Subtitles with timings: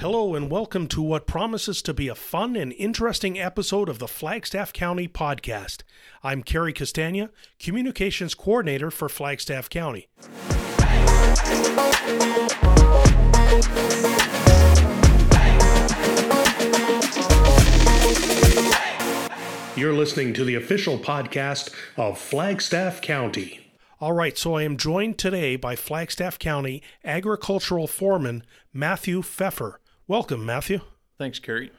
[0.00, 4.08] Hello, and welcome to what promises to be a fun and interesting episode of the
[4.08, 5.82] Flagstaff County podcast.
[6.24, 10.08] I'm Cary Castagna, Communications Coordinator for Flagstaff County.
[19.76, 23.60] You're listening to the official podcast of Flagstaff County.
[24.00, 29.79] All right, so I am joined today by Flagstaff County Agricultural Foreman Matthew Pfeffer.
[30.10, 30.80] Welcome, Matthew.
[31.18, 31.70] Thanks, Cary.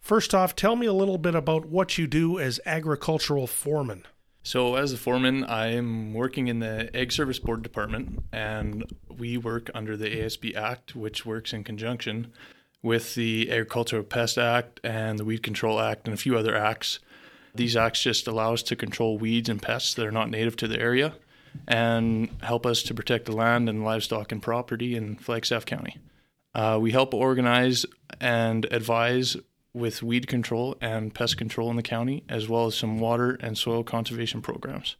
[0.00, 4.04] First off, tell me a little bit about what you do as agricultural foreman.
[4.42, 9.38] So, as a foreman, I am working in the Ag Service Board Department, and we
[9.38, 12.34] work under the ASB Act, which works in conjunction
[12.82, 16.98] with the Agricultural Pest Act and the Weed Control Act and a few other acts.
[17.54, 20.68] These acts just allow us to control weeds and pests that are not native to
[20.68, 21.14] the area
[21.66, 25.96] and help us to protect the land and livestock and property in Flagstaff County.
[26.58, 27.86] Uh, we help organize
[28.20, 29.36] and advise
[29.72, 33.56] with weed control and pest control in the county, as well as some water and
[33.56, 34.96] soil conservation programs.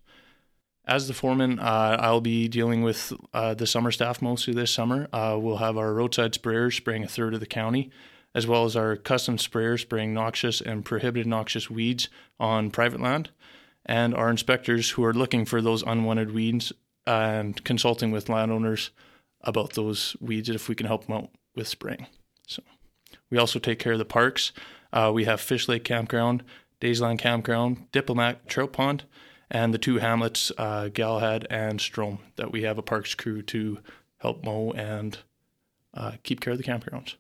[0.84, 5.09] As the foreman, uh, I'll be dealing with uh, the summer staff mostly this summer.
[5.12, 7.91] Uh, we'll have our roadside sprayers spraying a third of the county,
[8.37, 13.31] as well as our custom sprayers spraying noxious and prohibited noxious weeds on private land,
[13.84, 16.72] and our inspectors who are looking for those unwanted weeds
[17.05, 18.93] and consulting with landowners
[19.41, 22.07] about those weeds if we can help them out with spring.
[22.47, 22.63] So
[23.31, 24.53] we also take care of the parks.
[24.93, 26.43] Uh, we have Fish Lake Campground,
[26.81, 29.05] Daysland Campground, Diplomat Trout Pond,
[29.51, 33.79] and the two hamlets, uh, Galahad and Strome, that we have a parks crew to
[34.19, 35.19] help mow and
[35.95, 37.15] uh, keep care of the campgrounds.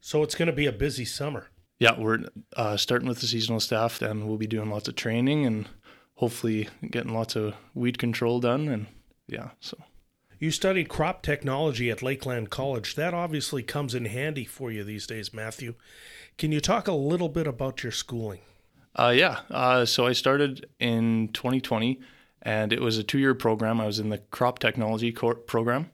[0.00, 1.48] So it's going to be a busy summer.
[1.78, 2.24] Yeah, we're
[2.56, 5.68] uh, starting with the seasonal staff, and we'll be doing lots of training and
[6.16, 8.68] hopefully getting lots of weed control done.
[8.68, 8.86] And
[9.26, 9.78] yeah, so.
[10.38, 12.96] You studied crop technology at Lakeland College.
[12.96, 15.74] That obviously comes in handy for you these days, Matthew.
[16.38, 18.40] Can you talk a little bit about your schooling?
[18.96, 19.40] Uh, yeah.
[19.50, 22.00] Uh, so I started in 2020,
[22.42, 23.80] and it was a two-year program.
[23.80, 25.90] I was in the crop technology cor- program,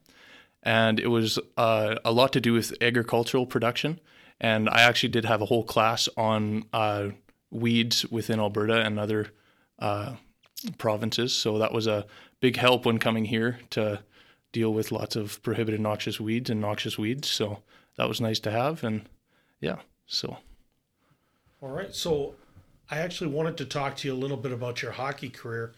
[0.63, 4.01] and it was uh, a lot to do with agricultural production.
[4.41, 7.09] And I actually did have a whole class on uh,
[7.51, 9.29] weeds within Alberta and other
[9.79, 10.15] uh,
[10.79, 11.35] provinces.
[11.35, 12.07] So that was a
[12.41, 14.03] big help when coming here to
[14.53, 17.29] deal with lots of prohibited noxious weeds and noxious weeds.
[17.29, 17.63] So
[17.97, 19.09] that was nice to have, and
[19.61, 19.77] yeah.
[20.07, 20.39] So.
[21.61, 21.95] All right.
[21.95, 22.35] So
[22.91, 25.73] I actually wanted to talk to you a little bit about your hockey career.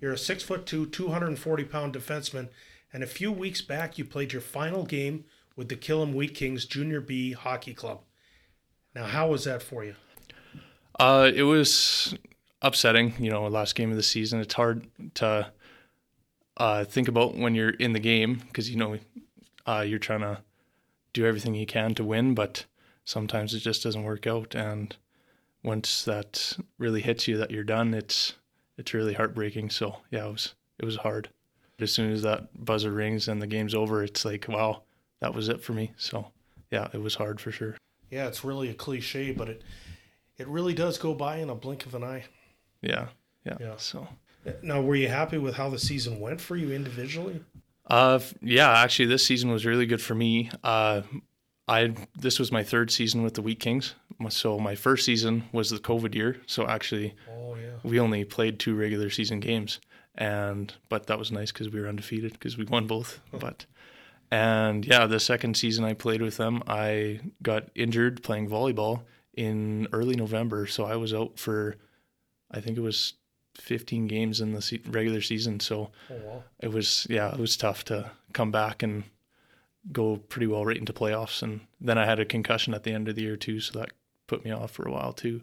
[0.00, 2.48] You're a six foot two, 240 pound defenseman,
[2.92, 5.24] and a few weeks back you played your final game
[5.56, 8.00] with the Killam Wheat Kings Junior B Hockey Club.
[8.94, 9.94] Now, how was that for you?
[10.98, 12.14] Uh, it was
[12.62, 13.14] upsetting.
[13.18, 14.40] You know, last game of the season.
[14.40, 15.52] It's hard to
[16.60, 18.98] uh, think about when you're in the game because you know
[19.66, 20.42] uh, you're trying to
[21.14, 22.66] do everything you can to win, but
[23.04, 24.54] sometimes it just doesn't work out.
[24.54, 24.94] And
[25.64, 28.34] once that really hits you that you're done, it's
[28.76, 29.70] it's really heartbreaking.
[29.70, 31.30] So yeah, it was it was hard.
[31.78, 34.82] But As soon as that buzzer rings and the game's over, it's like wow,
[35.20, 35.92] that was it for me.
[35.96, 36.26] So
[36.70, 37.78] yeah, it was hard for sure.
[38.10, 39.62] Yeah, it's really a cliche, but it
[40.36, 42.24] it really does go by in a blink of an eye.
[42.82, 43.08] Yeah,
[43.46, 43.56] yeah.
[43.58, 43.74] yeah.
[43.78, 44.06] So
[44.62, 47.42] now, were you happy with how the season went for you individually?
[47.86, 50.50] Uh, yeah, actually, this season was really good for me.
[50.62, 51.02] Uh,
[51.66, 53.94] I this was my third season with the Wheat Kings.
[54.28, 56.36] So my first season was the COVID year.
[56.46, 57.76] So actually, oh, yeah.
[57.82, 59.80] we only played two regular season games,
[60.14, 63.20] and but that was nice because we were undefeated because we won both.
[63.38, 63.66] but
[64.30, 69.02] and yeah, the second season I played with them, I got injured playing volleyball
[69.34, 70.66] in early November.
[70.66, 71.76] So I was out for,
[72.50, 73.14] I think it was
[73.56, 75.60] 15 games in the regular season.
[75.60, 76.44] So oh, wow.
[76.60, 79.04] it was, yeah, it was tough to come back and
[79.92, 81.42] go pretty well right into playoffs.
[81.42, 83.60] And then I had a concussion at the end of the year too.
[83.60, 83.90] So that
[84.26, 85.42] put me off for a while too.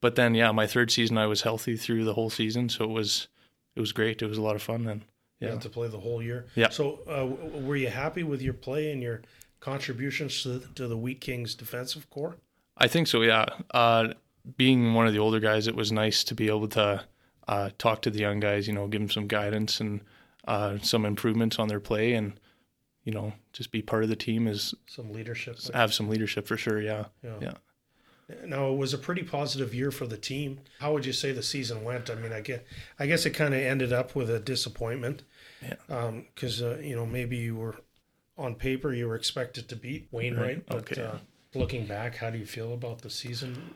[0.00, 2.68] But then, yeah, my third season, I was healthy through the whole season.
[2.68, 3.28] So it was,
[3.74, 4.22] it was great.
[4.22, 4.86] It was a lot of fun.
[4.86, 5.04] And
[5.40, 5.56] yeah.
[5.56, 6.46] to play the whole year.
[6.54, 6.70] Yeah.
[6.70, 7.26] So uh,
[7.60, 9.22] were you happy with your play and your
[9.60, 12.36] contributions to, to the Wheat Kings defensive core?
[12.76, 13.22] I think so.
[13.22, 13.46] Yeah.
[13.72, 14.08] Uh,
[14.56, 17.04] being one of the older guys, it was nice to be able to
[17.48, 20.00] uh, talk to the young guys, you know, give them some guidance and
[20.46, 22.38] uh, some improvements on their play, and
[23.04, 25.58] you know, just be part of the team is some leadership.
[25.72, 26.80] Have some leadership for sure.
[26.80, 27.06] Yeah.
[27.22, 27.36] Yeah.
[27.40, 27.52] yeah.
[28.44, 30.60] Now it was a pretty positive year for the team.
[30.80, 32.10] How would you say the season went?
[32.10, 32.60] I mean, I guess
[32.98, 35.22] I guess it kind of ended up with a disappointment.
[35.62, 36.10] Yeah.
[36.34, 37.76] Because um, uh, you know maybe you were
[38.38, 40.78] on paper you were expected to beat Wainwright, right.
[40.78, 40.94] okay.
[40.96, 41.18] but uh,
[41.54, 43.74] looking back, how do you feel about the season?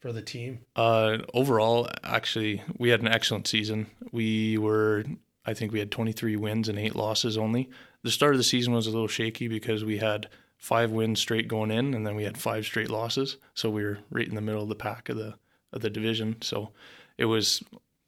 [0.00, 0.60] For the team?
[0.74, 3.86] Uh, overall, actually, we had an excellent season.
[4.10, 5.04] We were,
[5.46, 7.70] I think, we had 23 wins and eight losses only.
[8.02, 11.48] The start of the season was a little shaky because we had five wins straight
[11.48, 13.36] going in, and then we had five straight losses.
[13.54, 15.34] So we were right in the middle of the pack of the
[15.72, 16.36] of the division.
[16.42, 16.70] So
[17.16, 17.62] it was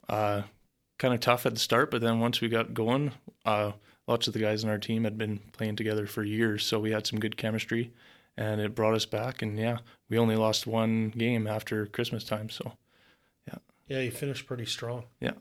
[0.09, 0.43] uh,
[0.97, 3.13] kind of tough at the start, but then once we got going,
[3.45, 3.71] uh,
[4.07, 6.91] lots of the guys in our team had been playing together for years, so we
[6.91, 7.93] had some good chemistry,
[8.37, 9.41] and it brought us back.
[9.41, 12.73] And yeah, we only lost one game after Christmas time, so
[13.47, 13.55] Yeah,
[13.87, 15.05] Yeah, you finished pretty strong.
[15.19, 15.33] yeah.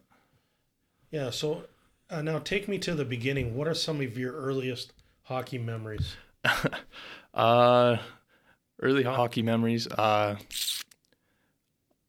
[1.10, 1.30] Yeah.
[1.30, 1.64] So
[2.10, 3.54] uh, now take me to the beginning.
[3.54, 4.92] What are some of your earliest
[5.22, 6.16] hockey memories?
[7.34, 7.96] Uh,
[8.82, 9.86] early hockey memories.
[9.88, 10.36] Uh,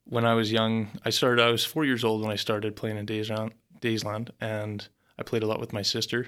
[0.05, 1.41] when I was young, I started.
[1.41, 4.85] I was four years old when I started playing in Daysland, Daysland, and
[5.17, 6.27] I played a lot with my sister.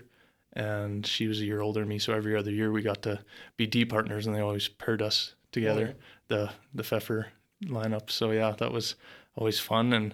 [0.55, 3.19] And she was a year older than me, so every other year we got to
[3.57, 5.95] be D partners, and they always paired us together,
[6.29, 7.27] the the Pfeffer
[7.65, 8.09] lineup.
[8.09, 8.95] So yeah, that was
[9.35, 9.91] always fun.
[9.93, 10.13] And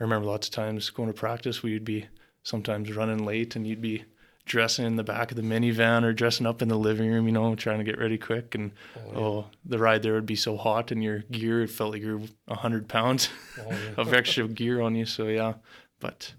[0.00, 2.06] I remember lots of times going to practice, we'd be
[2.42, 4.04] sometimes running late, and you'd be
[4.44, 7.32] dressing in the back of the minivan or dressing up in the living room, you
[7.32, 8.56] know, trying to get ready quick.
[8.56, 8.72] And
[9.14, 12.02] Oh, oh, the ride there would be so hot, and your gear it felt like
[12.02, 13.28] you're a hundred pounds
[13.60, 13.76] Oh, yeah.
[13.96, 15.06] of extra gear on you.
[15.06, 15.54] So yeah,
[16.00, 16.34] but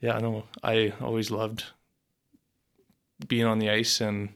[0.00, 1.64] yeah, no, I always loved
[3.28, 4.30] being on the ice and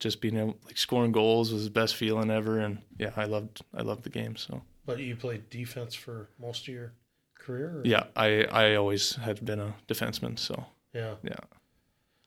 [0.00, 2.58] just being able like scoring goals was the best feeling ever.
[2.58, 4.36] And yeah, I loved I loved the game.
[4.36, 6.92] So But you played defense for most of your
[7.38, 7.78] career?
[7.78, 10.38] or- yeah, I I always had been a defenseman.
[10.38, 11.14] So Yeah.
[11.22, 11.36] yeah.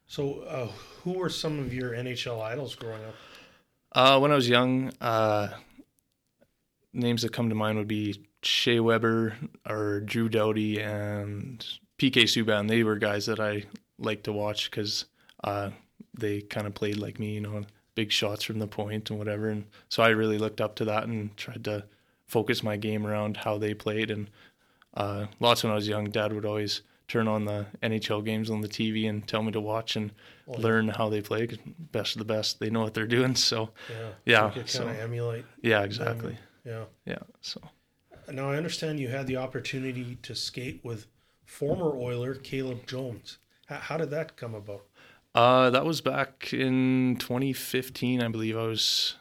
[0.07, 0.67] So uh,
[1.03, 3.15] who were some of your NHL idols growing up?
[3.91, 5.49] Uh, when I was young, uh,
[6.93, 9.35] names that come to mind would be Shea Weber
[9.67, 11.65] or Drew Doughty and
[11.97, 12.67] PK Subban.
[12.67, 13.63] They were guys that I
[13.97, 15.05] liked to watch because
[15.45, 15.69] uh,
[16.13, 17.63] they kind of played like me, you know,
[17.95, 19.47] big shots from the point and whatever.
[19.49, 21.85] And so I really looked up to that and tried to
[22.27, 24.11] focus my game around how they played.
[24.11, 24.29] And
[24.95, 28.61] uh, lots when I was young, Dad would always turn on the NHL games on
[28.61, 30.11] the TV and tell me to watch and
[30.47, 30.57] yeah.
[30.57, 31.45] learn how they play.
[31.47, 31.59] 'cause
[31.91, 33.35] best of the best, they know what they're doing.
[33.51, 34.09] So Yeah.
[34.25, 35.45] Yeah, You so- kind of emulate.
[35.61, 36.37] yeah, exactly.
[36.65, 36.85] Yeah.
[37.05, 37.19] Yeah.
[37.41, 37.61] So
[38.31, 41.05] Now I understand you had the opportunity to skate with
[41.43, 43.37] former Oiler Caleb Jones.
[43.67, 44.85] How, how did that come about?
[45.35, 48.57] Uh, that was back in 2015, I believe.
[48.57, 49.15] I was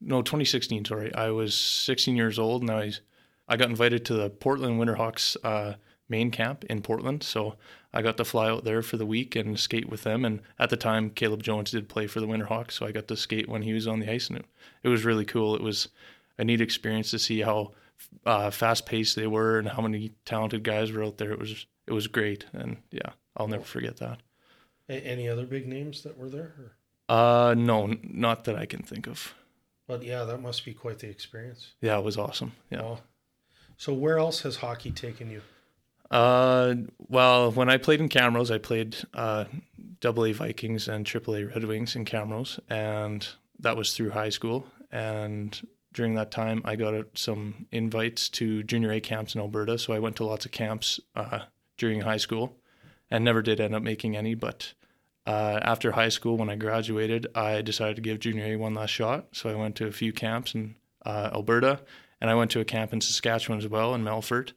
[0.00, 0.86] no 2016.
[0.86, 3.00] Sorry, I was 16 years old, and I was,
[3.46, 5.74] I got invited to the Portland Winterhawks uh,
[6.08, 7.22] main camp in Portland.
[7.22, 7.56] So
[7.92, 10.24] I got to fly out there for the week and skate with them.
[10.24, 13.16] And at the time, Caleb Jones did play for the Winterhawks, so I got to
[13.16, 14.46] skate when he was on the ice, and it,
[14.82, 15.54] it was really cool.
[15.54, 15.88] It was
[16.38, 17.72] a neat experience to see how
[18.24, 21.32] uh, fast paced they were and how many talented guys were out there.
[21.32, 24.20] It was it was great, and yeah, I'll never forget that.
[24.90, 26.52] A- any other big names that were there?
[26.58, 26.72] Or?
[27.16, 29.34] Uh, no, n- not that I can think of.
[29.86, 31.72] But yeah, that must be quite the experience.
[31.80, 32.52] Yeah, it was awesome.
[32.70, 32.96] Yeah.
[33.76, 35.42] So where else has hockey taken you?
[36.10, 36.74] Uh,
[37.08, 39.44] well, when I played in Camrose, I played uh,
[40.00, 43.26] Double A Vikings and Triple A Red Wings in Camrose, and
[43.60, 44.66] that was through high school.
[44.92, 45.60] And
[45.92, 49.92] during that time, I got uh, some invites to junior A camps in Alberta, so
[49.92, 51.40] I went to lots of camps uh,
[51.78, 52.56] during high school,
[53.10, 54.34] and never did end up making any.
[54.34, 54.74] But
[55.30, 58.90] uh, after high school, when I graduated, I decided to give junior A one last
[58.90, 59.28] shot.
[59.32, 60.74] So I went to a few camps in
[61.06, 61.80] uh, Alberta,
[62.20, 64.52] and I went to a camp in Saskatchewan as well in Melfort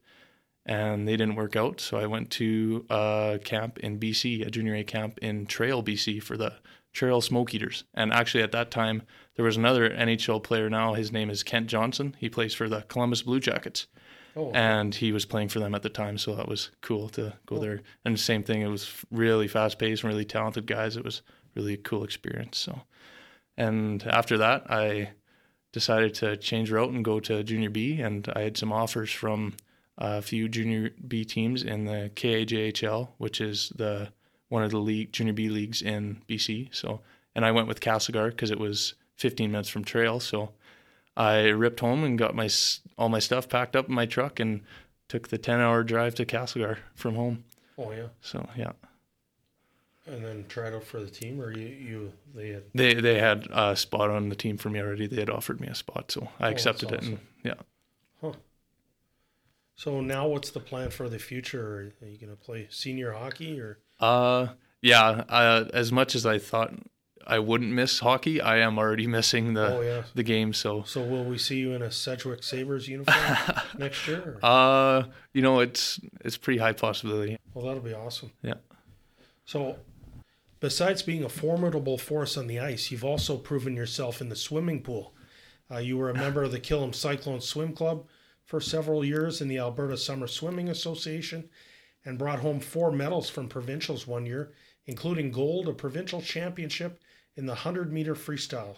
[0.65, 1.81] and they didn't work out.
[1.81, 6.23] So I went to a camp in BC, a junior A camp in Trail, BC,
[6.23, 6.53] for the
[6.93, 7.83] Trail Smoke Eaters.
[7.93, 9.03] And actually, at that time,
[9.35, 10.93] there was another NHL player now.
[10.93, 12.15] His name is Kent Johnson.
[12.19, 13.87] He plays for the Columbus Blue Jackets,
[14.35, 16.17] Oh, and he was playing for them at the time.
[16.17, 17.59] So that was cool to go oh.
[17.59, 17.81] there.
[18.03, 20.97] And the same thing, it was really fast paced and really talented guys.
[20.97, 21.21] It was
[21.55, 22.57] really a cool experience.
[22.57, 22.81] So,
[23.57, 25.11] and after that, I
[25.71, 29.55] decided to change route and go to junior B, and I had some offers from
[29.97, 34.09] a few junior B teams in the KIJHL, which is the
[34.49, 36.73] one of the league junior B leagues in BC.
[36.73, 37.01] So,
[37.35, 40.19] and I went with Castlegar because it was 15 minutes from Trail.
[40.19, 40.51] So,
[41.15, 42.49] I ripped home and got my
[42.97, 44.61] all my stuff packed up in my truck and
[45.07, 47.43] took the 10 hour drive to Castlegar from home.
[47.77, 48.07] oh yeah.
[48.21, 48.71] So, yeah,
[50.07, 52.63] And then tried out for the team, or you, you they had.
[52.73, 55.07] they they had a spot on the team for me already.
[55.07, 57.03] They had offered me a spot, so I that's accepted it.
[57.03, 57.53] And yeah,
[58.21, 58.33] Huh.
[59.75, 61.91] So now, what's the plan for the future?
[62.01, 64.47] Are you going to play senior hockey, or Uh,
[64.81, 65.23] yeah.
[65.27, 66.73] Uh, as much as I thought
[67.27, 70.03] I wouldn't miss hockey, I am already missing the oh yeah?
[70.13, 70.53] the game.
[70.53, 73.37] So, So will we see you in a Sedgewick Sabres uniform
[73.77, 74.39] next year?
[74.41, 75.03] or- uh,
[75.33, 77.37] you know, it's it's pretty high possibility.
[77.53, 78.31] Well, that'll be awesome.
[78.41, 78.55] Yeah.
[79.45, 79.77] So,
[80.59, 84.81] besides being a formidable force on the ice, you've also proven yourself in the swimming
[84.81, 85.13] pool.
[85.71, 88.05] Uh, you were a member of the Killam Cyclone Swim Club
[88.45, 91.49] for several years in the Alberta Summer Swimming Association
[92.05, 94.51] and brought home four medals from provincials one year,
[94.85, 96.99] including gold, a provincial championship,
[97.35, 98.77] in the 100 meter freestyle.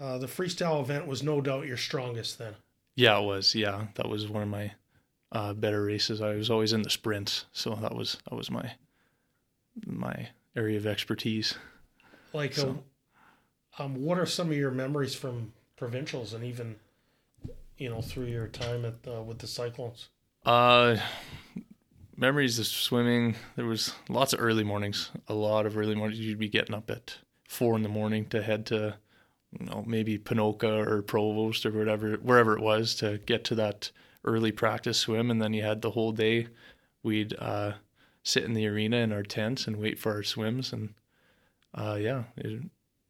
[0.00, 2.54] Uh, the freestyle event was no doubt your strongest then.
[2.94, 3.54] Yeah, it was.
[3.54, 4.72] Yeah, that was one of my
[5.32, 6.20] uh, better races.
[6.20, 8.72] I was always in the sprints, so that was that was my
[9.86, 11.54] my area of expertise.
[12.32, 12.70] Like, so.
[12.70, 12.82] um,
[13.78, 16.76] um, what are some of your memories from provincials and even,
[17.76, 20.08] you know, through your time at uh, with the Cyclones?
[20.44, 20.96] Uh,
[22.16, 23.36] memories of swimming.
[23.56, 25.10] There was lots of early mornings.
[25.28, 26.20] A lot of early mornings.
[26.20, 27.18] You'd be getting up at
[27.48, 28.96] four in the morning to head to,
[29.58, 33.90] you know, maybe Ponoka or Provost or whatever, wherever it was, to get to that
[34.24, 36.48] early practice swim, and then you had the whole day.
[37.02, 37.72] We'd uh,
[38.22, 40.94] sit in the arena in our tents and wait for our swims, and
[41.74, 42.24] uh, yeah,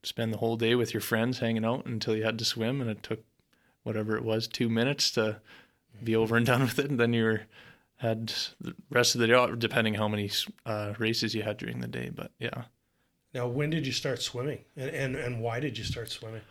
[0.04, 2.88] spend the whole day with your friends hanging out until you had to swim, and
[2.88, 3.24] it took
[3.82, 5.40] whatever it was, two minutes to
[6.02, 7.40] be over and done with it, and then you were
[7.96, 10.30] had the rest of the day, depending how many
[10.64, 12.10] uh, races you had during the day.
[12.14, 12.64] But yeah.
[13.34, 16.42] Now, when did you start swimming, and and, and why did you start swimming?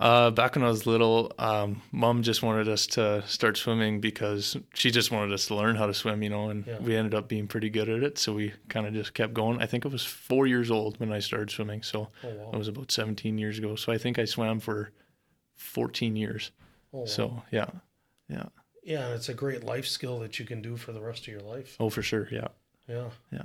[0.00, 4.56] Uh, back when I was little, um, mom just wanted us to start swimming because
[4.72, 6.78] she just wanted us to learn how to swim, you know, and yeah.
[6.78, 8.16] we ended up being pretty good at it.
[8.16, 9.60] So we kind of just kept going.
[9.60, 11.82] I think I was four years old when I started swimming.
[11.82, 12.50] So oh, wow.
[12.52, 13.74] that was about 17 years ago.
[13.74, 14.92] So I think I swam for
[15.56, 16.52] 14 years.
[16.94, 17.04] Oh, wow.
[17.06, 17.66] So yeah,
[18.28, 18.46] yeah.
[18.84, 21.40] Yeah, it's a great life skill that you can do for the rest of your
[21.42, 21.76] life.
[21.80, 22.28] Oh, for sure.
[22.30, 22.48] Yeah.
[22.88, 23.10] Yeah.
[23.32, 23.42] Yeah.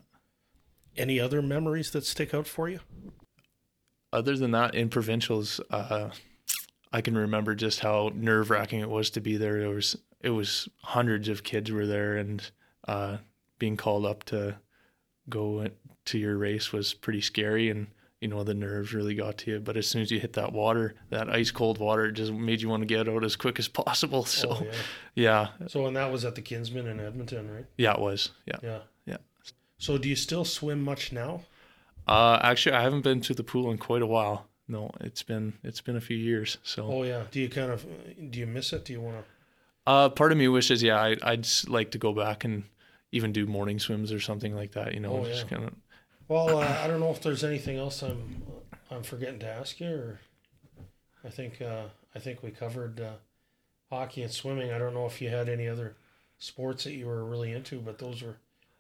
[0.96, 2.80] Any other memories that stick out for you?
[4.12, 6.10] Other than that, in provincials, uh,
[6.92, 9.58] I can remember just how nerve wracking it was to be there.
[9.58, 12.50] It was it was hundreds of kids were there, and
[12.88, 13.18] uh,
[13.58, 14.58] being called up to
[15.30, 15.68] go
[16.06, 17.88] to your race was pretty scary, and
[18.22, 19.60] you know the nerves really got to you.
[19.60, 22.62] But as soon as you hit that water, that ice cold water, it just made
[22.62, 24.26] you want to get out as quick as possible.
[24.26, 24.64] So, oh,
[25.16, 25.48] yeah.
[25.60, 25.68] yeah.
[25.68, 27.66] So and that was at the Kinsmen in Edmonton, right?
[27.78, 28.30] Yeah, it was.
[28.46, 28.58] Yeah.
[28.62, 28.80] Yeah.
[29.84, 29.96] Yeah.
[29.96, 31.42] So do you still swim much now?
[32.08, 35.54] Uh, actually, I haven't been to the pool in quite a while no, it's been
[35.64, 36.58] it's been a few years.
[36.64, 36.88] So.
[36.88, 37.24] Oh yeah.
[37.32, 37.86] Do you kind of
[38.32, 38.86] do you miss it?
[38.86, 39.24] Do you want to?
[39.86, 42.64] Uh, part of me wishes, yeah, I, I'd like to go back and
[43.12, 44.94] even do morning swims or something like that.
[44.94, 45.74] You know, oh, just kind of.
[46.30, 48.44] Well, uh, I don't know if there's anything else I'm
[48.90, 50.20] I'm forgetting to ask you, or
[51.26, 51.84] I think uh,
[52.16, 53.14] I think we covered uh,
[53.90, 54.72] hockey and swimming.
[54.72, 55.96] I don't know if you had any other
[56.40, 58.38] sports that you were really into, but those were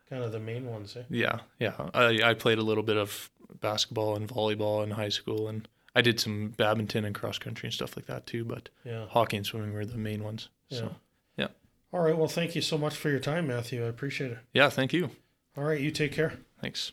[0.10, 0.96] kind of the main ones.
[0.96, 1.04] Eh?
[1.10, 1.74] Yeah, yeah.
[1.94, 3.30] I I played a little bit of
[3.60, 7.74] basketball and volleyball in high school, and I did some badminton and cross country and
[7.74, 8.44] stuff like that too.
[8.46, 9.06] But yeah.
[9.08, 10.50] hockey and swimming were the main ones.
[10.70, 10.80] Yeah.
[10.80, 10.96] So
[11.38, 11.48] yeah.
[11.92, 12.18] All right.
[12.18, 13.84] Well, thank you so much for your time, Matthew.
[13.84, 14.40] I appreciate it.
[14.54, 14.70] Yeah.
[14.70, 15.12] Thank you.
[15.58, 15.80] All right.
[15.80, 16.34] You take care.
[16.62, 16.92] Thanks.